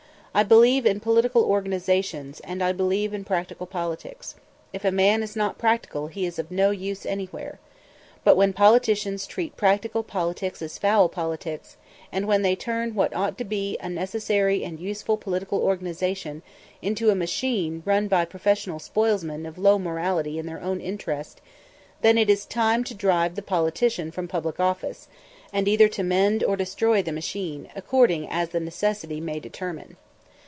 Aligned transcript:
I 0.33 0.43
believe 0.43 0.85
in 0.85 1.01
political 1.01 1.43
organizations, 1.43 2.39
and 2.45 2.63
I 2.63 2.71
believe 2.71 3.13
in 3.13 3.25
practical 3.25 3.67
politics. 3.67 4.35
If 4.71 4.85
a 4.85 4.89
man 4.91 5.23
is 5.23 5.35
not 5.35 5.57
practical, 5.57 6.07
he 6.07 6.25
is 6.25 6.39
of 6.39 6.49
no 6.49 6.69
use 6.71 7.05
anywhere. 7.05 7.59
But 8.23 8.37
when 8.37 8.53
politicians 8.53 9.27
treat 9.27 9.57
practical 9.57 10.03
politics 10.03 10.61
as 10.61 10.77
foul 10.77 11.09
politics, 11.09 11.75
and 12.13 12.27
when 12.29 12.43
they 12.43 12.55
turn 12.55 12.95
what 12.95 13.13
ought 13.13 13.37
to 13.39 13.43
be 13.43 13.75
a 13.81 13.89
necessary 13.89 14.63
and 14.63 14.79
useful 14.79 15.17
political 15.17 15.59
organization 15.59 16.43
into 16.81 17.09
a 17.09 17.13
machine 17.13 17.81
run 17.85 18.07
by 18.07 18.23
professional 18.23 18.79
spoilsmen 18.79 19.45
of 19.45 19.57
low 19.57 19.77
morality 19.77 20.39
in 20.39 20.45
their 20.45 20.61
own 20.61 20.79
interest, 20.79 21.41
then 22.03 22.17
it 22.17 22.29
is 22.29 22.45
time 22.45 22.85
to 22.85 22.93
drive 22.93 23.35
the 23.35 23.41
politician 23.41 24.11
from 24.11 24.29
public 24.29 24.59
life, 24.59 25.09
and 25.51 25.67
either 25.67 25.89
to 25.89 26.03
mend 26.03 26.41
or 26.41 26.55
destroy 26.55 27.03
the 27.03 27.11
machine, 27.11 27.67
according 27.75 28.29
as 28.29 28.51
the 28.51 28.61
necessity 28.61 29.19
may 29.19 29.37
determine. 29.37 29.97